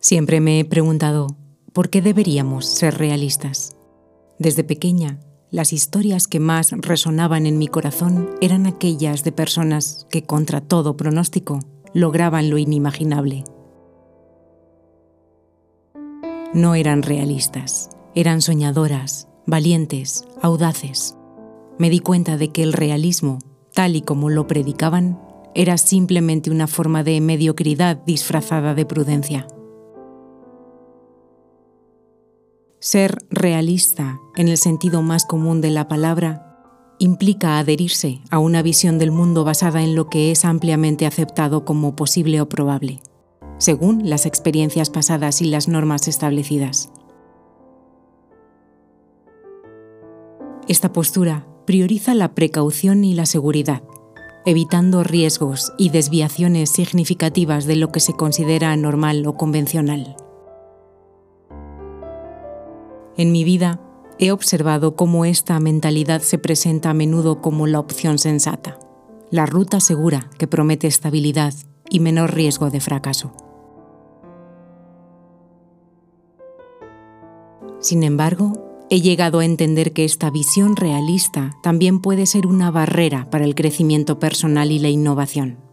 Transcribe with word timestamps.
Siempre 0.00 0.40
me 0.40 0.60
he 0.60 0.64
preguntado, 0.64 1.26
¿por 1.72 1.90
qué 1.90 2.00
deberíamos 2.00 2.66
ser 2.66 2.98
realistas? 2.98 3.76
Desde 4.38 4.62
pequeña, 4.62 5.18
las 5.50 5.72
historias 5.72 6.28
que 6.28 6.38
más 6.38 6.70
resonaban 6.70 7.46
en 7.46 7.58
mi 7.58 7.66
corazón 7.66 8.30
eran 8.40 8.66
aquellas 8.66 9.24
de 9.24 9.32
personas 9.32 10.06
que, 10.08 10.22
contra 10.22 10.60
todo 10.60 10.96
pronóstico, 10.96 11.58
lograban 11.94 12.48
lo 12.48 12.58
inimaginable. 12.58 13.42
No 16.54 16.76
eran 16.76 17.02
realistas, 17.02 17.90
eran 18.14 18.40
soñadoras, 18.40 19.28
valientes, 19.46 20.24
audaces. 20.42 21.16
Me 21.78 21.90
di 21.90 21.98
cuenta 21.98 22.36
de 22.36 22.52
que 22.52 22.62
el 22.62 22.72
realismo, 22.72 23.40
tal 23.74 23.96
y 23.96 24.02
como 24.02 24.30
lo 24.30 24.46
predicaban, 24.46 25.20
era 25.54 25.76
simplemente 25.76 26.52
una 26.52 26.68
forma 26.68 27.02
de 27.02 27.20
mediocridad 27.20 27.96
disfrazada 28.04 28.74
de 28.74 28.86
prudencia. 28.86 29.48
Ser 32.80 33.18
realista, 33.28 34.20
en 34.36 34.46
el 34.46 34.56
sentido 34.56 35.02
más 35.02 35.24
común 35.24 35.60
de 35.60 35.70
la 35.70 35.88
palabra, 35.88 36.44
implica 37.00 37.58
adherirse 37.58 38.20
a 38.30 38.38
una 38.38 38.62
visión 38.62 39.00
del 39.00 39.10
mundo 39.10 39.42
basada 39.42 39.82
en 39.82 39.96
lo 39.96 40.08
que 40.08 40.30
es 40.30 40.44
ampliamente 40.44 41.04
aceptado 41.04 41.64
como 41.64 41.96
posible 41.96 42.40
o 42.40 42.48
probable, 42.48 43.00
según 43.58 44.08
las 44.08 44.26
experiencias 44.26 44.90
pasadas 44.90 45.42
y 45.42 45.46
las 45.46 45.66
normas 45.66 46.06
establecidas. 46.06 46.92
Esta 50.68 50.92
postura 50.92 51.48
prioriza 51.66 52.14
la 52.14 52.36
precaución 52.36 53.02
y 53.02 53.12
la 53.12 53.26
seguridad, 53.26 53.82
evitando 54.46 55.02
riesgos 55.02 55.72
y 55.78 55.88
desviaciones 55.88 56.70
significativas 56.70 57.66
de 57.66 57.74
lo 57.74 57.90
que 57.90 57.98
se 57.98 58.12
considera 58.12 58.76
normal 58.76 59.26
o 59.26 59.36
convencional. 59.36 60.14
En 63.18 63.32
mi 63.32 63.42
vida 63.42 63.80
he 64.20 64.30
observado 64.30 64.94
cómo 64.94 65.24
esta 65.24 65.58
mentalidad 65.58 66.22
se 66.22 66.38
presenta 66.38 66.90
a 66.90 66.94
menudo 66.94 67.42
como 67.42 67.66
la 67.66 67.80
opción 67.80 68.16
sensata, 68.16 68.78
la 69.32 69.44
ruta 69.44 69.80
segura 69.80 70.30
que 70.38 70.46
promete 70.46 70.86
estabilidad 70.86 71.52
y 71.90 71.98
menor 71.98 72.32
riesgo 72.32 72.70
de 72.70 72.78
fracaso. 72.78 73.32
Sin 77.80 78.04
embargo, 78.04 78.86
he 78.88 79.00
llegado 79.00 79.40
a 79.40 79.44
entender 79.44 79.92
que 79.92 80.04
esta 80.04 80.30
visión 80.30 80.76
realista 80.76 81.56
también 81.60 82.00
puede 82.00 82.24
ser 82.24 82.46
una 82.46 82.70
barrera 82.70 83.28
para 83.30 83.44
el 83.44 83.56
crecimiento 83.56 84.20
personal 84.20 84.70
y 84.70 84.78
la 84.78 84.90
innovación. 84.90 85.67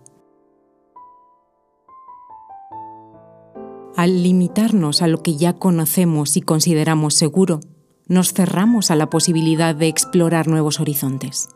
Al 3.95 4.23
limitarnos 4.23 5.01
a 5.01 5.07
lo 5.07 5.23
que 5.23 5.37
ya 5.37 5.53
conocemos 5.53 6.35
y 6.35 6.41
consideramos 6.41 7.13
seguro, 7.13 7.61
nos 8.07 8.33
cerramos 8.33 8.91
a 8.91 8.95
la 8.97 9.09
posibilidad 9.09 9.73
de 9.73 9.87
explorar 9.87 10.49
nuevos 10.49 10.81
horizontes. 10.81 11.47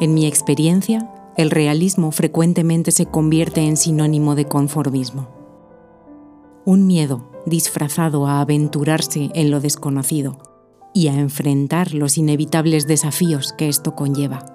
En 0.00 0.14
mi 0.14 0.26
experiencia, 0.26 1.12
el 1.36 1.50
realismo 1.50 2.12
frecuentemente 2.12 2.92
se 2.92 3.06
convierte 3.06 3.62
en 3.62 3.76
sinónimo 3.76 4.36
de 4.36 4.44
conformismo. 4.44 5.28
Un 6.64 6.86
miedo 6.86 7.32
disfrazado 7.44 8.28
a 8.28 8.40
aventurarse 8.40 9.30
en 9.34 9.50
lo 9.50 9.58
desconocido 9.58 10.38
y 10.94 11.08
a 11.08 11.14
enfrentar 11.14 11.94
los 11.94 12.16
inevitables 12.16 12.86
desafíos 12.86 13.52
que 13.54 13.68
esto 13.68 13.96
conlleva. 13.96 14.46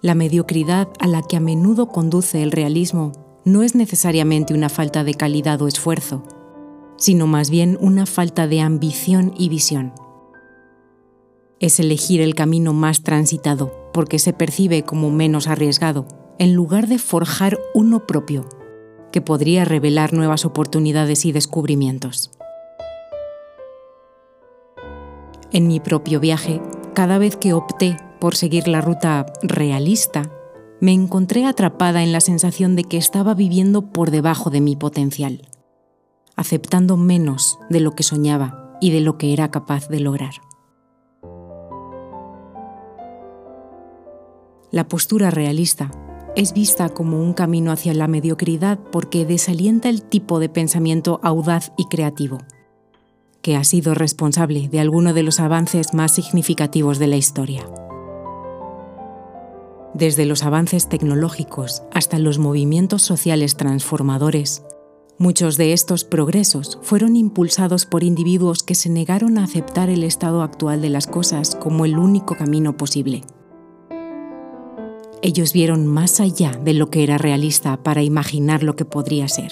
La 0.00 0.14
mediocridad 0.14 0.86
a 1.00 1.08
la 1.08 1.22
que 1.22 1.36
a 1.36 1.40
menudo 1.40 1.88
conduce 1.88 2.44
el 2.44 2.52
realismo 2.52 3.27
no 3.48 3.62
es 3.62 3.74
necesariamente 3.74 4.52
una 4.52 4.68
falta 4.68 5.04
de 5.04 5.14
calidad 5.14 5.60
o 5.62 5.68
esfuerzo, 5.68 6.22
sino 6.96 7.26
más 7.26 7.48
bien 7.48 7.78
una 7.80 8.04
falta 8.04 8.46
de 8.46 8.60
ambición 8.60 9.32
y 9.38 9.48
visión. 9.48 9.92
Es 11.58 11.80
elegir 11.80 12.20
el 12.20 12.34
camino 12.34 12.72
más 12.74 13.02
transitado 13.02 13.90
porque 13.92 14.18
se 14.18 14.32
percibe 14.32 14.82
como 14.82 15.10
menos 15.10 15.48
arriesgado, 15.48 16.06
en 16.38 16.54
lugar 16.54 16.86
de 16.86 16.98
forjar 16.98 17.58
uno 17.74 18.06
propio, 18.06 18.48
que 19.10 19.22
podría 19.22 19.64
revelar 19.64 20.12
nuevas 20.12 20.44
oportunidades 20.44 21.24
y 21.24 21.32
descubrimientos. 21.32 22.30
En 25.52 25.66
mi 25.66 25.80
propio 25.80 26.20
viaje, 26.20 26.60
cada 26.94 27.16
vez 27.16 27.34
que 27.36 27.54
opté 27.54 27.96
por 28.20 28.36
seguir 28.36 28.68
la 28.68 28.82
ruta 28.82 29.26
realista, 29.42 30.30
me 30.80 30.92
encontré 30.92 31.44
atrapada 31.44 32.02
en 32.02 32.12
la 32.12 32.20
sensación 32.20 32.76
de 32.76 32.84
que 32.84 32.96
estaba 32.96 33.34
viviendo 33.34 33.82
por 33.92 34.10
debajo 34.10 34.50
de 34.50 34.60
mi 34.60 34.76
potencial, 34.76 35.42
aceptando 36.36 36.96
menos 36.96 37.58
de 37.68 37.80
lo 37.80 37.92
que 37.92 38.04
soñaba 38.04 38.76
y 38.80 38.92
de 38.92 39.00
lo 39.00 39.18
que 39.18 39.32
era 39.32 39.50
capaz 39.50 39.88
de 39.88 40.00
lograr. 40.00 40.34
La 44.70 44.86
postura 44.86 45.30
realista 45.30 45.90
es 46.36 46.52
vista 46.52 46.90
como 46.90 47.20
un 47.20 47.32
camino 47.32 47.72
hacia 47.72 47.94
la 47.94 48.06
mediocridad 48.06 48.78
porque 48.92 49.24
desalienta 49.24 49.88
el 49.88 50.02
tipo 50.02 50.38
de 50.38 50.48
pensamiento 50.48 51.18
audaz 51.24 51.72
y 51.76 51.86
creativo, 51.86 52.38
que 53.42 53.56
ha 53.56 53.64
sido 53.64 53.94
responsable 53.94 54.68
de 54.68 54.78
alguno 54.78 55.14
de 55.14 55.24
los 55.24 55.40
avances 55.40 55.94
más 55.94 56.12
significativos 56.12 56.98
de 56.98 57.06
la 57.08 57.16
historia 57.16 57.66
desde 59.98 60.26
los 60.26 60.44
avances 60.44 60.88
tecnológicos 60.88 61.82
hasta 61.92 62.20
los 62.20 62.38
movimientos 62.38 63.02
sociales 63.02 63.56
transformadores, 63.56 64.62
muchos 65.18 65.56
de 65.56 65.72
estos 65.72 66.04
progresos 66.04 66.78
fueron 66.82 67.16
impulsados 67.16 67.84
por 67.84 68.04
individuos 68.04 68.62
que 68.62 68.76
se 68.76 68.90
negaron 68.90 69.38
a 69.38 69.44
aceptar 69.44 69.90
el 69.90 70.04
estado 70.04 70.42
actual 70.42 70.80
de 70.80 70.90
las 70.90 71.08
cosas 71.08 71.56
como 71.56 71.84
el 71.84 71.98
único 71.98 72.36
camino 72.36 72.76
posible. 72.76 73.22
Ellos 75.20 75.52
vieron 75.52 75.84
más 75.88 76.20
allá 76.20 76.52
de 76.52 76.74
lo 76.74 76.90
que 76.90 77.02
era 77.02 77.18
realista 77.18 77.82
para 77.82 78.04
imaginar 78.04 78.62
lo 78.62 78.76
que 78.76 78.84
podría 78.84 79.26
ser. 79.26 79.50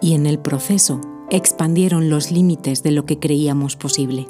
Y 0.00 0.14
en 0.14 0.26
el 0.26 0.38
proceso 0.38 1.02
expandieron 1.30 2.08
los 2.08 2.30
límites 2.30 2.82
de 2.82 2.92
lo 2.92 3.04
que 3.04 3.18
creíamos 3.18 3.76
posible. 3.76 4.26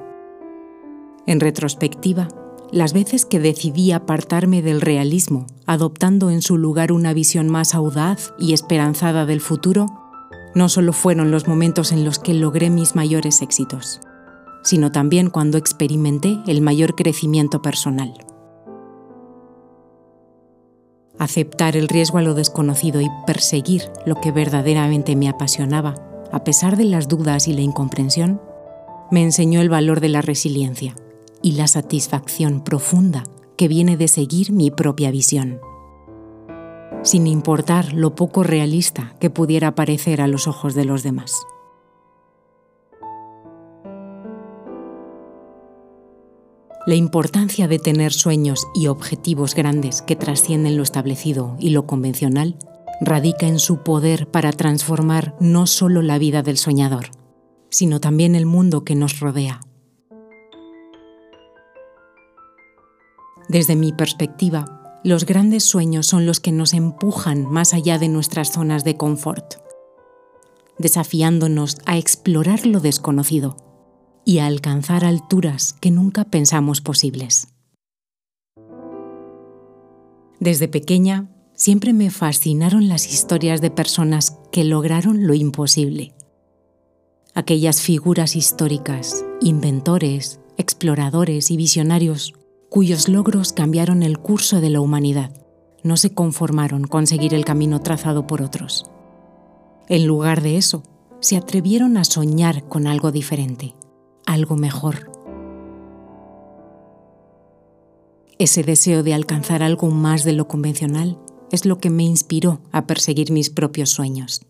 En 1.27 1.39
retrospectiva, 1.39 2.27
las 2.73 2.95
veces 2.95 3.27
que 3.27 3.39
decidí 3.39 3.93
apartarme 3.93 4.63
del 4.63 4.81
realismo, 4.81 5.47
adoptando 5.67 6.31
en 6.31 6.41
su 6.41 6.57
lugar 6.57 6.91
una 6.91 7.13
visión 7.13 7.49
más 7.49 7.75
audaz 7.75 8.33
y 8.39 8.55
esperanzada 8.55 9.27
del 9.27 9.43
futuro, 9.43 9.87
no 10.55 10.71
solo 10.71 10.95
fueron 10.95 11.31
los 11.31 11.47
momentos 11.47 11.93
en 11.93 12.03
los 12.03 12.19
que 12.19 12.33
logré 12.33 12.71
mis 12.71 12.97
mayores 12.97 13.43
éxitos, 13.43 14.01
sino 14.65 14.91
también 14.91 15.29
cuando 15.29 15.59
experimenté 15.59 16.39
el 16.47 16.63
mayor 16.63 16.95
crecimiento 16.95 17.61
personal. 17.61 18.15
Aceptar 21.19 21.77
el 21.77 21.89
riesgo 21.89 22.19
a 22.19 22.23
lo 22.23 22.33
desconocido 22.33 23.03
y 23.03 23.09
perseguir 23.27 23.83
lo 24.07 24.15
que 24.15 24.33
verdaderamente 24.33 25.15
me 25.15 25.29
apasionaba, 25.29 25.95
a 26.33 26.43
pesar 26.43 26.79
de 26.79 26.85
las 26.85 27.07
dudas 27.07 27.49
y 27.49 27.53
la 27.53 27.61
incomprensión, 27.61 28.41
me 29.11 29.23
enseñó 29.23 29.61
el 29.61 29.69
valor 29.69 30.01
de 30.01 30.09
la 30.09 30.23
resiliencia 30.23 30.97
y 31.43 31.53
la 31.53 31.67
satisfacción 31.67 32.63
profunda 32.63 33.25
que 33.57 33.69
viene 33.69 33.97
de 33.97 34.09
seguir 34.09 34.53
mi 34.53 34.71
propia 34.71 35.11
visión, 35.11 35.61
sin 37.03 37.27
importar 37.27 37.93
lo 37.93 38.15
poco 38.15 38.43
realista 38.43 39.15
que 39.21 39.31
pudiera 39.31 39.75
parecer 39.75 40.21
a 40.21 40.27
los 40.27 40.47
ojos 40.47 40.75
de 40.75 40.85
los 40.85 41.03
demás. 41.03 41.35
La 46.85 46.97
importancia 46.97 47.69
de 47.69 47.79
tener 47.79 48.13
sueños 48.13 48.67
y 48.75 48.89
objetivos 48.89 49.55
grandes 49.55 50.03
que 50.03 50.17
trascienden 50.17 50.77
lo 50.77 50.83
establecido 50.83 51.57
y 51.61 51.71
lo 51.71 51.87
convencional 51.87 52.57
radica 53.01 53.47
en 53.47 53.61
su 53.61 53.85
poder 53.85 54.29
para 54.29 54.53
transformar 54.53 55.37
no 55.39 55.69
solo 55.69 56.03
la 56.03 56.19
vida 56.19 56.43
del 56.43 56.59
soñador, 56.59 57.11
sino 57.71 58.01
también 58.01 58.35
el 58.35 58.47
mundo 58.47 58.85
que 58.85 58.97
nos 58.97 59.21
rodea. 59.21 59.61
Desde 63.53 63.77
mi 63.77 63.93
perspectiva, 63.93 64.65
los 65.05 65.27
grandes 65.27 65.63
sueños 65.63 66.07
son 66.07 66.25
los 66.25 66.41
que 66.41 66.53
nos 66.53 66.73
empujan 66.73 67.45
más 67.45 67.75
allá 67.75 67.99
de 67.99 68.09
nuestras 68.09 68.51
zonas 68.51 68.83
de 68.83 68.97
confort, 68.97 69.57
desafiándonos 70.79 71.77
a 71.85 71.99
explorar 71.99 72.65
lo 72.65 72.81
desconocido 72.81 73.59
y 74.25 74.39
a 74.39 74.47
alcanzar 74.47 75.05
alturas 75.05 75.75
que 75.75 75.91
nunca 75.91 76.25
pensamos 76.25 76.81
posibles. 76.81 77.49
Desde 80.41 80.67
pequeña, 80.67 81.29
siempre 81.53 81.93
me 81.93 82.09
fascinaron 82.09 82.89
las 82.89 83.13
historias 83.13 83.61
de 83.61 83.71
personas 83.71 84.39
que 84.51 84.65
lograron 84.65 85.27
lo 85.27 85.35
imposible. 85.35 86.15
Aquellas 87.35 87.83
figuras 87.83 88.35
históricas, 88.35 89.27
inventores, 89.43 90.41
exploradores 90.57 91.51
y 91.51 91.59
visionarios 91.59 92.33
cuyos 92.73 93.11
logros 93.11 93.53
cambiaron 93.53 94.03
el 94.03 94.19
curso 94.19 94.63
de 94.63 94.71
la 94.71 94.81
humanidad, 94.81 95.31
no 95.83 95.99
se 95.99 96.15
conformaron 96.15 96.85
con 96.85 97.07
seguir 97.07 97.35
el 97.35 97.45
camino 97.45 97.83
trazado 97.83 98.27
por 98.27 98.41
otros. 98.41 98.87
En 99.91 100.07
lugar 100.07 100.41
de 100.41 100.57
eso, 100.57 100.83
se 101.21 101.37
atrevieron 101.37 101.99
a 101.99 102.05
soñar 102.05 102.67
con 102.69 102.87
algo 102.87 103.13
diferente, 103.13 103.75
algo 104.25 104.57
mejor. 104.57 105.11
Ese 108.39 108.63
deseo 108.63 109.03
de 109.03 109.13
alcanzar 109.13 109.63
algo 109.63 109.91
más 109.91 110.25
de 110.25 110.33
lo 110.33 110.49
convencional 110.49 111.19
es 111.51 111.67
lo 111.67 111.79
que 111.79 111.91
me 111.91 112.05
inspiró 112.05 112.63
a 112.73 112.87
perseguir 112.87 113.33
mis 113.33 113.51
propios 113.51 113.91
sueños, 113.91 114.47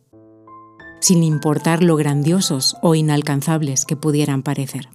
sin 1.01 1.25
importar 1.25 1.83
lo 1.83 1.97
grandiosos 1.97 2.77
o 2.83 2.95
inalcanzables 2.95 3.85
que 3.85 3.97
pudieran 3.97 4.45
parecer. 4.45 4.89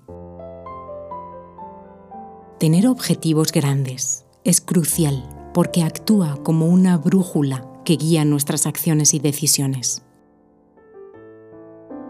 Tener 2.60 2.88
objetivos 2.88 3.52
grandes 3.52 4.26
es 4.44 4.62
crucial 4.62 5.30
porque 5.54 5.84
actúa 5.84 6.38
como 6.44 6.66
una 6.66 6.98
brújula 6.98 7.70
que 7.86 7.98
guía 7.98 8.26
nuestras 8.26 8.66
acciones 8.66 9.14
y 9.14 9.20
decisiones. 9.20 10.02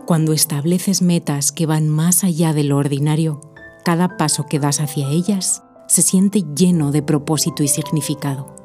Cuando 0.06 0.32
estableces 0.32 1.02
metas 1.02 1.52
que 1.52 1.66
van 1.66 1.90
más 1.90 2.24
allá 2.24 2.54
de 2.54 2.64
lo 2.64 2.78
ordinario, 2.78 3.42
cada 3.84 4.16
paso 4.16 4.46
que 4.46 4.58
das 4.58 4.80
hacia 4.80 5.10
ellas 5.10 5.64
se 5.90 6.02
siente 6.02 6.46
lleno 6.56 6.94
de 6.94 7.02
propósito 7.02 7.62
y 7.62 7.68
significado. 7.68 8.56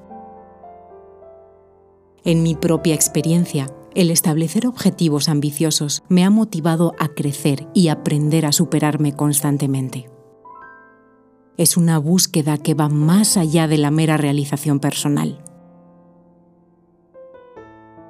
En 2.22 2.44
mi 2.44 2.54
propia 2.54 2.94
experiencia, 2.94 3.66
el 3.96 4.12
establecer 4.12 4.68
objetivos 4.68 5.28
ambiciosos 5.28 6.04
me 6.08 6.24
ha 6.24 6.30
motivado 6.30 6.94
a 7.00 7.08
crecer 7.08 7.66
y 7.74 7.88
aprender 7.88 8.46
a 8.46 8.52
superarme 8.52 9.16
constantemente. 9.16 10.11
Es 11.62 11.76
una 11.76 11.96
búsqueda 11.98 12.58
que 12.58 12.74
va 12.74 12.88
más 12.88 13.36
allá 13.36 13.68
de 13.68 13.78
la 13.78 13.92
mera 13.92 14.16
realización 14.16 14.80
personal. 14.80 15.44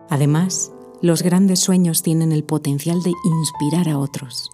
Además, 0.08 0.72
los 1.02 1.20
grandes 1.20 1.60
sueños 1.60 2.00
tienen 2.02 2.32
el 2.32 2.44
potencial 2.44 3.02
de 3.02 3.12
inspirar 3.22 3.90
a 3.90 3.98
otros. 3.98 4.48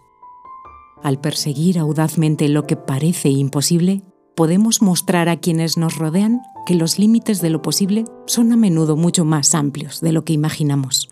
Al 1.00 1.20
perseguir 1.20 1.78
audazmente 1.78 2.48
lo 2.48 2.66
que 2.66 2.74
parece 2.74 3.28
imposible, 3.28 4.02
podemos 4.34 4.82
mostrar 4.82 5.28
a 5.28 5.36
quienes 5.36 5.76
nos 5.76 5.96
rodean 5.96 6.42
que 6.66 6.74
los 6.74 6.98
límites 6.98 7.40
de 7.40 7.50
lo 7.50 7.62
posible 7.62 8.04
son 8.26 8.52
a 8.52 8.56
menudo 8.56 8.96
mucho 8.96 9.24
más 9.24 9.54
amplios 9.54 10.00
de 10.00 10.10
lo 10.10 10.24
que 10.24 10.32
imaginamos. 10.32 11.08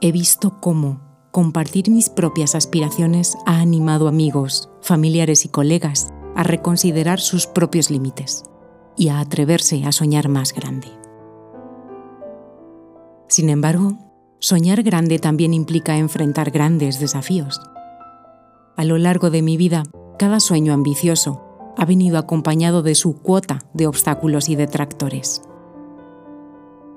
He 0.00 0.10
visto 0.10 0.58
cómo 0.58 1.07
compartir 1.38 1.88
mis 1.88 2.10
propias 2.10 2.56
aspiraciones 2.56 3.38
ha 3.46 3.60
animado 3.60 4.08
amigos, 4.08 4.68
familiares 4.82 5.44
y 5.44 5.48
colegas 5.48 6.12
a 6.34 6.42
reconsiderar 6.42 7.20
sus 7.20 7.46
propios 7.46 7.92
límites 7.92 8.42
y 8.96 9.06
a 9.06 9.20
atreverse 9.20 9.84
a 9.84 9.92
soñar 9.92 10.28
más 10.28 10.52
grande. 10.52 10.88
Sin 13.28 13.50
embargo, 13.50 13.96
soñar 14.40 14.82
grande 14.82 15.20
también 15.20 15.54
implica 15.54 15.96
enfrentar 15.96 16.50
grandes 16.50 16.98
desafíos 16.98 17.60
a 18.76 18.84
lo 18.84 18.98
largo 18.98 19.30
de 19.30 19.40
mi 19.40 19.56
vida, 19.56 19.84
cada 20.18 20.40
sueño 20.40 20.72
ambicioso 20.72 21.44
ha 21.76 21.84
venido 21.84 22.18
acompañado 22.18 22.82
de 22.82 22.96
su 22.96 23.22
cuota 23.22 23.60
de 23.74 23.86
obstáculos 23.86 24.48
y 24.48 24.56
detractores. 24.56 25.42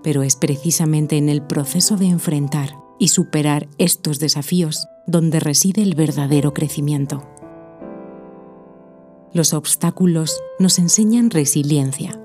Pero 0.01 0.23
es 0.23 0.35
precisamente 0.35 1.17
en 1.17 1.29
el 1.29 1.43
proceso 1.43 1.95
de 1.95 2.07
enfrentar 2.07 2.80
y 3.01 3.07
superar 3.07 3.67
estos 3.79 4.19
desafíos 4.19 4.87
donde 5.07 5.39
reside 5.39 5.81
el 5.81 5.95
verdadero 5.95 6.53
crecimiento. 6.53 7.27
Los 9.33 9.55
obstáculos 9.55 10.39
nos 10.59 10.77
enseñan 10.77 11.31
resiliencia, 11.31 12.21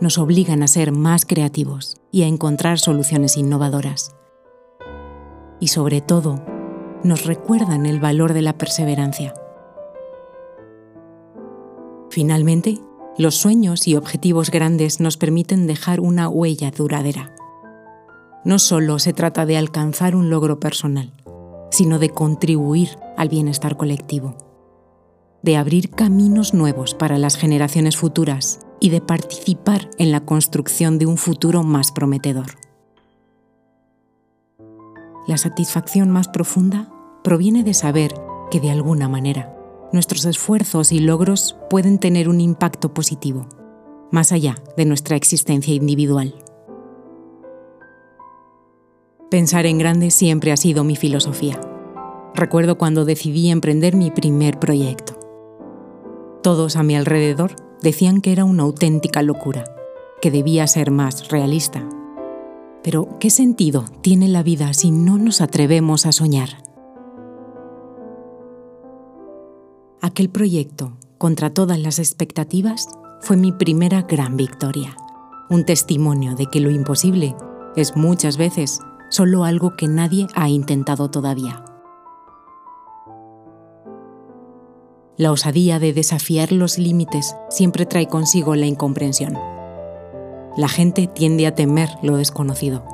nos 0.00 0.18
obligan 0.18 0.62
a 0.62 0.68
ser 0.68 0.92
más 0.92 1.26
creativos 1.26 1.96
y 2.12 2.22
a 2.22 2.28
encontrar 2.28 2.78
soluciones 2.78 3.36
innovadoras. 3.36 4.14
Y 5.58 5.66
sobre 5.66 6.00
todo, 6.00 6.40
nos 7.02 7.26
recuerdan 7.26 7.84
el 7.84 7.98
valor 7.98 8.32
de 8.32 8.42
la 8.42 8.56
perseverancia. 8.56 9.34
Finalmente, 12.08 12.78
los 13.18 13.34
sueños 13.34 13.88
y 13.88 13.96
objetivos 13.96 14.52
grandes 14.52 15.00
nos 15.00 15.16
permiten 15.16 15.66
dejar 15.66 15.98
una 15.98 16.28
huella 16.28 16.70
duradera. 16.70 17.34
No 18.44 18.58
solo 18.58 18.98
se 18.98 19.12
trata 19.12 19.44
de 19.44 19.56
alcanzar 19.56 20.16
un 20.16 20.30
logro 20.30 20.60
personal, 20.60 21.12
sino 21.70 21.98
de 21.98 22.10
contribuir 22.10 22.88
al 23.16 23.28
bienestar 23.28 23.76
colectivo, 23.76 24.36
de 25.42 25.56
abrir 25.56 25.90
caminos 25.90 26.54
nuevos 26.54 26.94
para 26.94 27.18
las 27.18 27.36
generaciones 27.36 27.96
futuras 27.96 28.60
y 28.80 28.88
de 28.90 29.02
participar 29.02 29.90
en 29.98 30.10
la 30.10 30.20
construcción 30.20 30.98
de 30.98 31.06
un 31.06 31.18
futuro 31.18 31.62
más 31.62 31.92
prometedor. 31.92 32.56
La 35.26 35.36
satisfacción 35.36 36.10
más 36.10 36.28
profunda 36.28 36.90
proviene 37.22 37.62
de 37.62 37.74
saber 37.74 38.14
que 38.50 38.58
de 38.58 38.70
alguna 38.70 39.08
manera 39.08 39.54
nuestros 39.92 40.24
esfuerzos 40.24 40.92
y 40.92 41.00
logros 41.00 41.56
pueden 41.68 41.98
tener 41.98 42.28
un 42.28 42.40
impacto 42.40 42.94
positivo, 42.94 43.46
más 44.10 44.32
allá 44.32 44.56
de 44.76 44.86
nuestra 44.86 45.16
existencia 45.16 45.74
individual. 45.74 46.34
Pensar 49.30 49.66
en 49.66 49.78
grande 49.78 50.10
siempre 50.10 50.52
ha 50.52 50.56
sido 50.56 50.84
mi 50.84 50.96
filosofía. 50.96 51.60
Recuerdo 52.34 52.78
cuando 52.78 53.04
decidí 53.04 53.50
emprender 53.50 53.96
mi 53.96 54.10
primer 54.10 54.58
proyecto. 54.58 55.14
Todos 56.42 56.76
a 56.76 56.82
mi 56.82 56.96
alrededor 56.96 57.56
decían 57.82 58.20
que 58.20 58.32
era 58.32 58.44
una 58.44 58.64
auténtica 58.64 59.22
locura, 59.22 59.64
que 60.20 60.30
debía 60.30 60.66
ser 60.66 60.90
más 60.90 61.28
realista 61.28 61.86
pero, 62.82 63.18
¿qué 63.18 63.28
sentido 63.30 63.84
tiene 64.00 64.28
la 64.28 64.42
vida 64.42 64.72
si 64.72 64.90
no 64.90 65.18
nos 65.18 65.40
atrevemos 65.40 66.06
a 66.06 66.12
soñar? 66.12 66.62
Aquel 70.00 70.30
proyecto, 70.30 70.96
contra 71.18 71.52
todas 71.52 71.78
las 71.78 71.98
expectativas, 71.98 72.88
fue 73.20 73.36
mi 73.36 73.52
primera 73.52 74.02
gran 74.02 74.38
victoria, 74.38 74.96
un 75.50 75.66
testimonio 75.66 76.34
de 76.34 76.46
que 76.46 76.60
lo 76.60 76.70
imposible 76.70 77.36
es 77.76 77.96
muchas 77.96 78.38
veces 78.38 78.80
solo 79.10 79.44
algo 79.44 79.76
que 79.76 79.88
nadie 79.88 80.26
ha 80.34 80.48
intentado 80.48 81.10
todavía. 81.10 81.64
La 85.18 85.32
osadía 85.32 85.78
de 85.78 85.92
desafiar 85.92 86.50
los 86.50 86.78
límites 86.78 87.36
siempre 87.50 87.84
trae 87.84 88.08
consigo 88.08 88.56
la 88.56 88.64
incomprensión. 88.64 89.36
La 90.56 90.68
gente 90.68 91.06
tiende 91.06 91.46
a 91.46 91.54
temer 91.54 91.90
lo 92.02 92.16
desconocido, 92.16 92.84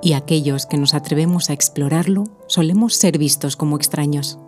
y 0.00 0.12
aquellos 0.12 0.66
que 0.66 0.78
nos 0.78 0.94
atrevemos 0.94 1.50
a 1.50 1.54
explorarlo 1.54 2.24
solemos 2.46 2.94
ser 2.94 3.18
vistos 3.18 3.56
como 3.56 3.76
extraños. 3.76 4.38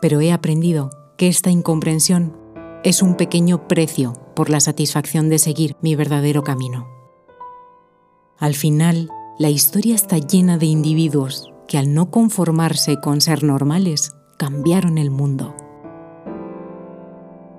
Pero 0.00 0.20
he 0.22 0.32
aprendido 0.32 0.90
que 1.18 1.28
esta 1.28 1.50
incomprensión 1.50 2.34
es 2.84 3.02
un 3.02 3.16
pequeño 3.16 3.68
precio 3.68 4.14
por 4.34 4.48
la 4.48 4.60
satisfacción 4.60 5.28
de 5.28 5.38
seguir 5.38 5.76
mi 5.82 5.94
verdadero 5.94 6.42
camino. 6.42 6.88
Al 8.38 8.54
final, 8.54 9.10
la 9.38 9.50
historia 9.50 9.94
está 9.94 10.18
llena 10.18 10.58
de 10.58 10.66
individuos 10.66 11.52
que 11.68 11.78
al 11.78 11.94
no 11.94 12.10
conformarse 12.10 12.98
con 12.98 13.20
ser 13.20 13.44
normales, 13.44 14.10
cambiaron 14.36 14.98
el 14.98 15.10
mundo. 15.10 15.54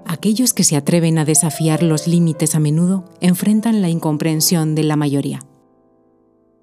Aquellos 0.05 0.53
que 0.53 0.63
se 0.65 0.75
atreven 0.75 1.17
a 1.19 1.25
desafiar 1.25 1.83
los 1.83 2.07
límites 2.07 2.55
a 2.55 2.59
menudo 2.59 3.05
enfrentan 3.21 3.81
la 3.81 3.87
incomprensión 3.87 4.75
de 4.75 4.83
la 4.83 4.97
mayoría. 4.97 5.39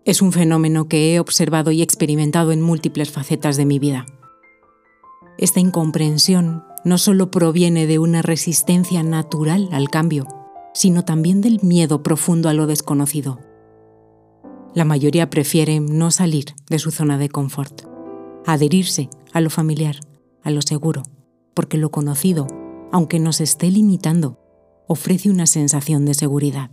Es 0.04 0.20
un 0.20 0.32
fenómeno 0.32 0.88
que 0.88 1.14
he 1.14 1.20
observado 1.20 1.70
y 1.70 1.80
experimentado 1.80 2.52
en 2.52 2.60
múltiples 2.60 3.10
facetas 3.10 3.56
de 3.56 3.64
mi 3.64 3.78
vida. 3.78 4.04
Esta 5.38 5.60
incomprensión 5.60 6.64
no 6.84 6.98
solo 6.98 7.30
proviene 7.30 7.86
de 7.86 7.98
una 7.98 8.22
resistencia 8.22 9.02
natural 9.02 9.68
al 9.72 9.88
cambio, 9.88 10.26
sino 10.74 11.04
también 11.04 11.40
del 11.40 11.60
miedo 11.62 12.02
profundo 12.02 12.48
a 12.48 12.54
lo 12.54 12.66
desconocido. 12.66 13.45
La 14.76 14.84
mayoría 14.84 15.30
prefiere 15.30 15.80
no 15.80 16.10
salir 16.10 16.54
de 16.68 16.78
su 16.78 16.90
zona 16.90 17.16
de 17.16 17.30
confort, 17.30 17.86
adherirse 18.44 19.08
a 19.32 19.40
lo 19.40 19.48
familiar, 19.48 19.96
a 20.42 20.50
lo 20.50 20.60
seguro, 20.60 21.02
porque 21.54 21.78
lo 21.78 21.90
conocido 21.90 22.46
aunque 22.92 23.18
nos 23.18 23.40
esté 23.40 23.70
limitando, 23.70 24.38
ofrece 24.86 25.30
una 25.30 25.46
sensación 25.46 26.04
de 26.04 26.12
seguridad. 26.12 26.70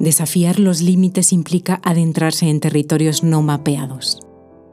Desafiar 0.00 0.58
los 0.58 0.82
límites 0.82 1.32
implica 1.32 1.80
adentrarse 1.84 2.50
en 2.50 2.58
territorios 2.58 3.22
no 3.22 3.42
mapeados, 3.42 4.18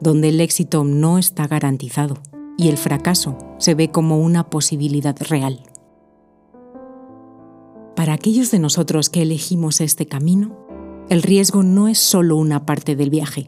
donde 0.01 0.29
el 0.29 0.41
éxito 0.41 0.83
no 0.83 1.19
está 1.19 1.45
garantizado 1.45 2.17
y 2.57 2.69
el 2.69 2.77
fracaso 2.77 3.37
se 3.59 3.75
ve 3.75 3.91
como 3.91 4.19
una 4.19 4.49
posibilidad 4.49 5.15
real. 5.29 5.61
Para 7.95 8.13
aquellos 8.13 8.49
de 8.49 8.57
nosotros 8.57 9.11
que 9.11 9.21
elegimos 9.21 9.81
este 9.81 10.07
camino, 10.07 10.64
el 11.09 11.21
riesgo 11.21 11.63
no 11.63 11.87
es 11.87 11.99
solo 11.99 12.35
una 12.35 12.65
parte 12.65 12.95
del 12.95 13.09
viaje, 13.09 13.47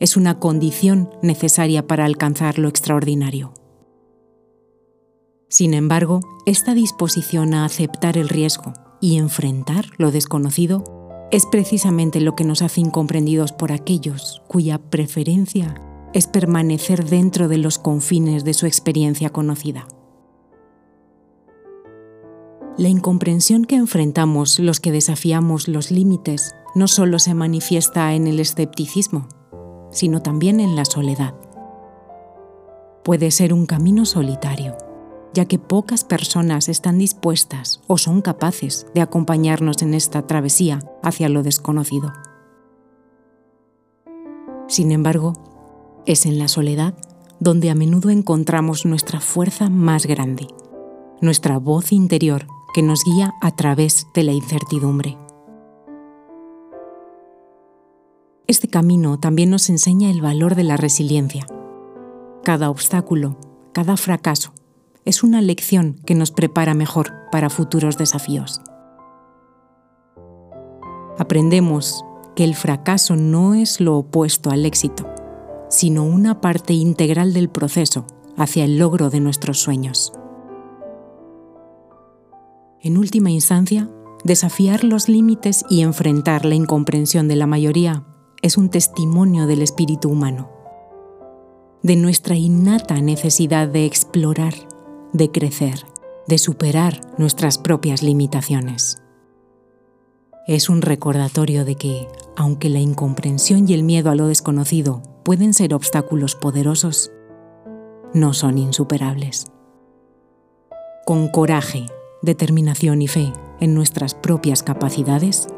es 0.00 0.16
una 0.16 0.38
condición 0.38 1.10
necesaria 1.22 1.86
para 1.86 2.04
alcanzar 2.04 2.58
lo 2.58 2.68
extraordinario. 2.68 3.52
Sin 5.48 5.74
embargo, 5.74 6.20
esta 6.46 6.74
disposición 6.74 7.54
a 7.54 7.64
aceptar 7.64 8.16
el 8.16 8.28
riesgo 8.28 8.72
y 9.00 9.16
enfrentar 9.18 9.86
lo 9.98 10.10
desconocido 10.10 10.84
es 11.30 11.46
precisamente 11.46 12.20
lo 12.20 12.34
que 12.34 12.44
nos 12.44 12.62
hace 12.62 12.80
incomprendidos 12.80 13.52
por 13.52 13.72
aquellos 13.72 14.42
cuya 14.48 14.78
preferencia 14.78 15.74
es 16.14 16.26
permanecer 16.26 17.04
dentro 17.04 17.48
de 17.48 17.58
los 17.58 17.78
confines 17.78 18.44
de 18.44 18.54
su 18.54 18.66
experiencia 18.66 19.30
conocida. 19.30 19.86
La 22.78 22.88
incomprensión 22.88 23.64
que 23.64 23.74
enfrentamos 23.74 24.58
los 24.58 24.80
que 24.80 24.92
desafiamos 24.92 25.66
los 25.66 25.90
límites 25.90 26.54
no 26.78 26.86
solo 26.86 27.18
se 27.18 27.34
manifiesta 27.34 28.14
en 28.14 28.28
el 28.28 28.38
escepticismo, 28.38 29.26
sino 29.90 30.22
también 30.22 30.60
en 30.60 30.76
la 30.76 30.84
soledad. 30.84 31.34
Puede 33.02 33.32
ser 33.32 33.52
un 33.52 33.66
camino 33.66 34.06
solitario, 34.06 34.76
ya 35.34 35.46
que 35.46 35.58
pocas 35.58 36.04
personas 36.04 36.68
están 36.68 36.98
dispuestas 36.98 37.80
o 37.88 37.98
son 37.98 38.22
capaces 38.22 38.86
de 38.94 39.00
acompañarnos 39.00 39.82
en 39.82 39.92
esta 39.92 40.26
travesía 40.26 40.78
hacia 41.02 41.28
lo 41.28 41.42
desconocido. 41.42 42.12
Sin 44.68 44.92
embargo, 44.92 45.32
es 46.06 46.26
en 46.26 46.38
la 46.38 46.46
soledad 46.46 46.94
donde 47.40 47.70
a 47.70 47.74
menudo 47.74 48.10
encontramos 48.10 48.86
nuestra 48.86 49.18
fuerza 49.18 49.68
más 49.68 50.06
grande, 50.06 50.46
nuestra 51.20 51.58
voz 51.58 51.90
interior 51.90 52.46
que 52.72 52.82
nos 52.82 53.02
guía 53.04 53.34
a 53.40 53.50
través 53.56 54.06
de 54.14 54.22
la 54.22 54.32
incertidumbre. 54.32 55.18
Este 58.48 58.66
camino 58.66 59.20
también 59.20 59.50
nos 59.50 59.68
enseña 59.68 60.10
el 60.10 60.22
valor 60.22 60.54
de 60.54 60.62
la 60.62 60.78
resiliencia. 60.78 61.46
Cada 62.44 62.70
obstáculo, 62.70 63.36
cada 63.74 63.98
fracaso, 63.98 64.54
es 65.04 65.22
una 65.22 65.42
lección 65.42 66.00
que 66.06 66.14
nos 66.14 66.30
prepara 66.30 66.72
mejor 66.72 67.12
para 67.30 67.50
futuros 67.50 67.98
desafíos. 67.98 68.62
Aprendemos 71.18 72.02
que 72.34 72.44
el 72.44 72.54
fracaso 72.54 73.16
no 73.16 73.52
es 73.52 73.82
lo 73.82 73.98
opuesto 73.98 74.48
al 74.50 74.64
éxito, 74.64 75.06
sino 75.68 76.04
una 76.04 76.40
parte 76.40 76.72
integral 76.72 77.34
del 77.34 77.50
proceso 77.50 78.06
hacia 78.38 78.64
el 78.64 78.78
logro 78.78 79.10
de 79.10 79.20
nuestros 79.20 79.58
sueños. 79.58 80.14
En 82.80 82.96
última 82.96 83.30
instancia, 83.30 83.90
desafiar 84.24 84.84
los 84.84 85.10
límites 85.10 85.66
y 85.68 85.82
enfrentar 85.82 86.46
la 86.46 86.54
incomprensión 86.54 87.28
de 87.28 87.36
la 87.36 87.46
mayoría 87.46 88.06
es 88.42 88.56
un 88.56 88.68
testimonio 88.68 89.46
del 89.46 89.62
espíritu 89.62 90.08
humano, 90.08 90.50
de 91.82 91.96
nuestra 91.96 92.36
innata 92.36 93.00
necesidad 93.00 93.68
de 93.68 93.84
explorar, 93.84 94.54
de 95.12 95.30
crecer, 95.30 95.84
de 96.26 96.38
superar 96.38 97.00
nuestras 97.18 97.58
propias 97.58 98.02
limitaciones. 98.02 99.02
Es 100.46 100.68
un 100.68 100.82
recordatorio 100.82 101.64
de 101.64 101.74
que, 101.74 102.08
aunque 102.36 102.68
la 102.68 102.80
incomprensión 102.80 103.68
y 103.68 103.74
el 103.74 103.82
miedo 103.82 104.10
a 104.10 104.14
lo 104.14 104.28
desconocido 104.28 105.02
pueden 105.24 105.52
ser 105.52 105.74
obstáculos 105.74 106.36
poderosos, 106.36 107.10
no 108.14 108.32
son 108.34 108.56
insuperables. 108.56 109.46
Con 111.04 111.28
coraje, 111.28 111.86
determinación 112.22 113.02
y 113.02 113.08
fe 113.08 113.32
en 113.60 113.74
nuestras 113.74 114.14
propias 114.14 114.62
capacidades, 114.62 115.48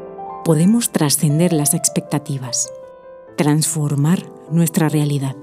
podemos 0.44 0.90
trascender 0.90 1.52
las 1.52 1.74
expectativas, 1.74 2.72
transformar 3.36 4.30
nuestra 4.50 4.88
realidad 4.88 5.36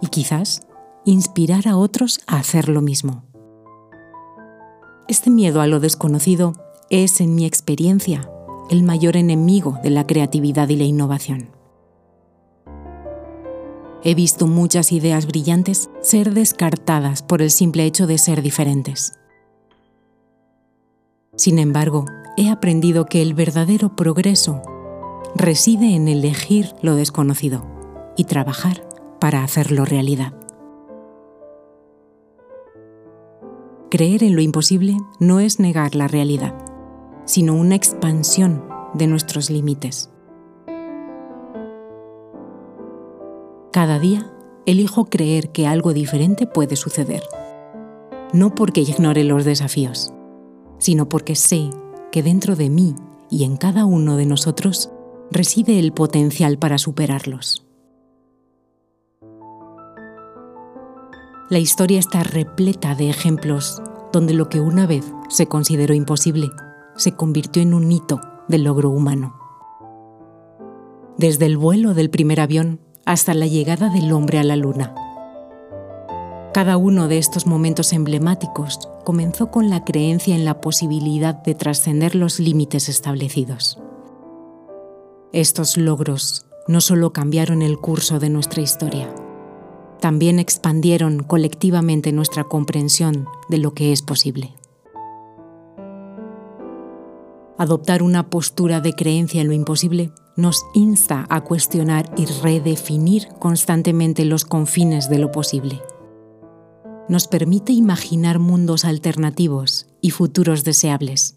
y 0.00 0.08
quizás 0.08 0.62
inspirar 1.04 1.66
a 1.68 1.76
otros 1.76 2.20
a 2.26 2.38
hacer 2.38 2.68
lo 2.68 2.80
mismo. 2.80 3.24
Este 5.08 5.30
miedo 5.30 5.60
a 5.60 5.66
lo 5.66 5.80
desconocido 5.80 6.54
es, 6.90 7.20
en 7.20 7.34
mi 7.34 7.44
experiencia, 7.44 8.30
el 8.70 8.82
mayor 8.82 9.16
enemigo 9.16 9.78
de 9.82 9.90
la 9.90 10.06
creatividad 10.06 10.68
y 10.68 10.76
la 10.76 10.84
innovación. 10.84 11.50
He 14.02 14.14
visto 14.14 14.46
muchas 14.46 14.92
ideas 14.92 15.26
brillantes 15.26 15.88
ser 16.02 16.34
descartadas 16.34 17.22
por 17.22 17.40
el 17.40 17.50
simple 17.50 17.84
hecho 17.84 18.06
de 18.06 18.18
ser 18.18 18.42
diferentes. 18.42 19.14
Sin 21.36 21.58
embargo, 21.58 22.04
he 22.36 22.50
aprendido 22.50 23.06
que 23.06 23.22
el 23.22 23.34
verdadero 23.34 23.96
progreso 23.96 24.62
reside 25.34 25.94
en 25.94 26.08
elegir 26.08 26.72
lo 26.80 26.94
desconocido 26.94 27.64
y 28.16 28.24
trabajar 28.24 28.86
para 29.20 29.42
hacerlo 29.42 29.84
realidad. 29.84 30.32
Creer 33.90 34.24
en 34.24 34.34
lo 34.34 34.42
imposible 34.42 34.96
no 35.20 35.40
es 35.40 35.60
negar 35.60 35.94
la 35.94 36.08
realidad, 36.08 36.54
sino 37.24 37.54
una 37.54 37.74
expansión 37.74 38.64
de 38.94 39.06
nuestros 39.06 39.50
límites. 39.50 40.10
Cada 43.72 43.98
día 43.98 44.32
elijo 44.66 45.06
creer 45.06 45.50
que 45.50 45.66
algo 45.66 45.92
diferente 45.92 46.46
puede 46.46 46.76
suceder. 46.76 47.24
No 48.32 48.54
porque 48.54 48.82
ignore 48.82 49.24
los 49.24 49.44
desafíos, 49.44 50.13
sino 50.84 51.08
porque 51.08 51.34
sé 51.34 51.70
que 52.12 52.22
dentro 52.22 52.56
de 52.56 52.68
mí 52.68 52.94
y 53.30 53.44
en 53.44 53.56
cada 53.56 53.86
uno 53.86 54.18
de 54.18 54.26
nosotros 54.26 54.90
reside 55.30 55.78
el 55.78 55.94
potencial 55.94 56.58
para 56.58 56.76
superarlos. 56.76 57.66
La 61.48 61.58
historia 61.58 61.98
está 61.98 62.22
repleta 62.22 62.94
de 62.94 63.08
ejemplos 63.08 63.80
donde 64.12 64.34
lo 64.34 64.50
que 64.50 64.60
una 64.60 64.86
vez 64.86 65.10
se 65.30 65.46
consideró 65.46 65.94
imposible 65.94 66.50
se 66.96 67.12
convirtió 67.16 67.62
en 67.62 67.72
un 67.72 67.90
hito 67.90 68.20
del 68.48 68.64
logro 68.64 68.90
humano. 68.90 69.40
Desde 71.16 71.46
el 71.46 71.56
vuelo 71.56 71.94
del 71.94 72.10
primer 72.10 72.40
avión 72.40 72.78
hasta 73.06 73.32
la 73.32 73.46
llegada 73.46 73.88
del 73.88 74.12
hombre 74.12 74.38
a 74.38 74.44
la 74.44 74.56
luna. 74.56 74.94
Cada 76.52 76.76
uno 76.76 77.08
de 77.08 77.16
estos 77.16 77.46
momentos 77.46 77.94
emblemáticos 77.94 78.90
comenzó 79.04 79.50
con 79.50 79.70
la 79.70 79.84
creencia 79.84 80.34
en 80.34 80.44
la 80.44 80.60
posibilidad 80.60 81.34
de 81.34 81.54
trascender 81.54 82.14
los 82.14 82.40
límites 82.40 82.88
establecidos. 82.88 83.78
Estos 85.32 85.76
logros 85.76 86.46
no 86.66 86.80
solo 86.80 87.12
cambiaron 87.12 87.62
el 87.62 87.78
curso 87.78 88.18
de 88.18 88.30
nuestra 88.30 88.62
historia, 88.62 89.14
también 90.00 90.38
expandieron 90.38 91.22
colectivamente 91.22 92.12
nuestra 92.12 92.44
comprensión 92.44 93.26
de 93.48 93.58
lo 93.58 93.74
que 93.74 93.92
es 93.92 94.02
posible. 94.02 94.54
Adoptar 97.56 98.02
una 98.02 98.28
postura 98.28 98.80
de 98.80 98.92
creencia 98.94 99.40
en 99.40 99.46
lo 99.46 99.52
imposible 99.52 100.10
nos 100.36 100.64
insta 100.74 101.26
a 101.30 101.42
cuestionar 101.42 102.10
y 102.16 102.26
redefinir 102.26 103.28
constantemente 103.38 104.24
los 104.24 104.44
confines 104.44 105.08
de 105.08 105.18
lo 105.18 105.30
posible. 105.30 105.80
Nos 107.08 107.28
permite 107.28 107.72
imaginar 107.72 108.38
mundos 108.38 108.84
alternativos 108.84 109.86
y 110.00 110.10
futuros 110.10 110.64
deseables, 110.64 111.36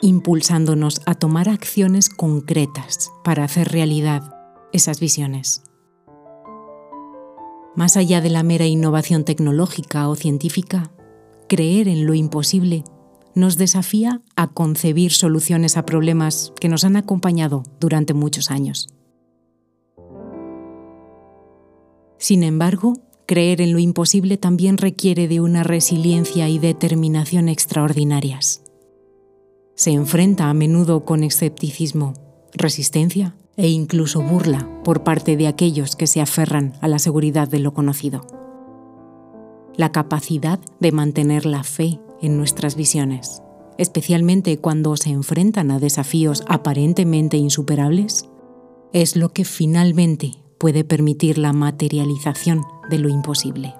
impulsándonos 0.00 1.00
a 1.06 1.14
tomar 1.14 1.48
acciones 1.48 2.08
concretas 2.08 3.12
para 3.22 3.44
hacer 3.44 3.68
realidad 3.68 4.34
esas 4.72 4.98
visiones. 4.98 5.62
Más 7.76 7.96
allá 7.96 8.20
de 8.20 8.30
la 8.30 8.42
mera 8.42 8.66
innovación 8.66 9.24
tecnológica 9.24 10.08
o 10.08 10.16
científica, 10.16 10.90
creer 11.48 11.86
en 11.86 12.06
lo 12.06 12.14
imposible 12.14 12.82
nos 13.36 13.56
desafía 13.56 14.20
a 14.34 14.48
concebir 14.48 15.12
soluciones 15.12 15.76
a 15.76 15.86
problemas 15.86 16.52
que 16.60 16.68
nos 16.68 16.82
han 16.82 16.96
acompañado 16.96 17.62
durante 17.78 18.12
muchos 18.12 18.50
años. 18.50 18.88
Sin 22.18 22.42
embargo, 22.42 22.94
creer 23.28 23.60
en 23.60 23.74
lo 23.74 23.78
imposible 23.78 24.38
también 24.38 24.78
requiere 24.78 25.28
de 25.28 25.42
una 25.42 25.62
resiliencia 25.62 26.48
y 26.48 26.58
determinación 26.58 27.50
extraordinarias. 27.50 28.62
Se 29.74 29.90
enfrenta 29.90 30.48
a 30.48 30.54
menudo 30.54 31.04
con 31.04 31.22
escepticismo, 31.22 32.14
resistencia 32.54 33.36
e 33.58 33.68
incluso 33.68 34.22
burla 34.22 34.66
por 34.82 35.04
parte 35.04 35.36
de 35.36 35.46
aquellos 35.46 35.94
que 35.94 36.06
se 36.06 36.22
aferran 36.22 36.72
a 36.80 36.88
la 36.88 36.98
seguridad 36.98 37.48
de 37.48 37.58
lo 37.58 37.74
conocido. 37.74 38.26
La 39.76 39.92
capacidad 39.92 40.58
de 40.80 40.90
mantener 40.90 41.44
la 41.44 41.64
fe 41.64 42.00
en 42.22 42.38
nuestras 42.38 42.76
visiones, 42.76 43.42
especialmente 43.76 44.58
cuando 44.58 44.96
se 44.96 45.10
enfrentan 45.10 45.70
a 45.70 45.78
desafíos 45.78 46.44
aparentemente 46.48 47.36
insuperables, 47.36 48.26
es 48.94 49.16
lo 49.16 49.34
que 49.34 49.44
finalmente 49.44 50.32
puede 50.56 50.82
permitir 50.82 51.36
la 51.36 51.52
materialización 51.52 52.62
de 52.88 52.98
lo 52.98 53.08
imposible. 53.08 53.74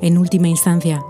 En 0.00 0.18
última 0.18 0.48
instancia, 0.48 1.02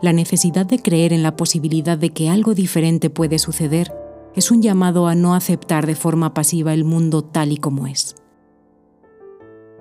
la 0.00 0.12
necesidad 0.12 0.64
de 0.66 0.80
creer 0.80 1.12
en 1.12 1.22
la 1.22 1.36
posibilidad 1.36 1.98
de 1.98 2.10
que 2.10 2.28
algo 2.28 2.54
diferente 2.54 3.10
puede 3.10 3.38
suceder 3.38 3.92
es 4.36 4.50
un 4.50 4.62
llamado 4.62 5.08
a 5.08 5.14
no 5.14 5.34
aceptar 5.34 5.86
de 5.86 5.96
forma 5.96 6.34
pasiva 6.34 6.72
el 6.72 6.84
mundo 6.84 7.22
tal 7.22 7.50
y 7.52 7.56
como 7.56 7.86
es. 7.86 8.14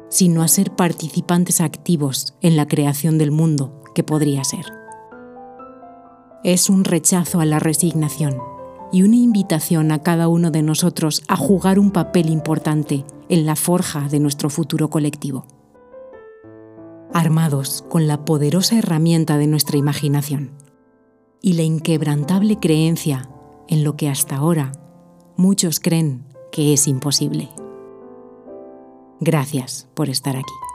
sino 0.09 0.41
a 0.41 0.47
ser 0.47 0.71
participantes 0.71 1.59
activos 1.59 2.33
en 2.41 2.55
la 2.55 2.65
creación 2.65 3.17
del 3.17 3.31
mundo 3.31 3.83
que 3.93 4.03
podría 4.03 4.43
ser. 4.43 4.65
Es 6.43 6.69
un 6.69 6.85
rechazo 6.85 7.41
a 7.41 7.45
la 7.45 7.59
resignación 7.59 8.37
y 8.91 9.03
una 9.03 9.15
invitación 9.15 9.91
a 9.91 10.01
cada 10.01 10.27
uno 10.27 10.51
de 10.51 10.63
nosotros 10.63 11.23
a 11.27 11.35
jugar 11.35 11.79
un 11.79 11.91
papel 11.91 12.29
importante 12.29 13.05
en 13.29 13.45
la 13.45 13.55
forja 13.55 14.07
de 14.07 14.19
nuestro 14.19 14.49
futuro 14.49 14.89
colectivo. 14.89 15.45
Armados 17.13 17.83
con 17.89 18.07
la 18.07 18.25
poderosa 18.25 18.77
herramienta 18.77 19.37
de 19.37 19.47
nuestra 19.47 19.77
imaginación 19.77 20.51
y 21.41 21.53
la 21.53 21.63
inquebrantable 21.63 22.57
creencia 22.59 23.29
en 23.67 23.83
lo 23.83 23.95
que 23.95 24.09
hasta 24.09 24.37
ahora 24.37 24.71
muchos 25.35 25.79
creen 25.79 26.25
que 26.51 26.73
es 26.73 26.87
imposible. 26.87 27.49
Gracias 29.19 29.87
por 29.93 30.09
estar 30.09 30.35
aquí. 30.35 30.66